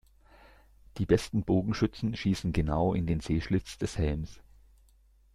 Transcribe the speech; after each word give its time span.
Die 0.97 1.05
besten 1.05 1.43
Bogenschützen 1.43 2.15
schießen 2.15 2.53
genau 2.53 2.95
in 2.95 3.05
den 3.05 3.19
Sehschlitz 3.19 3.77
des 3.77 3.99
Helms. 3.99 4.41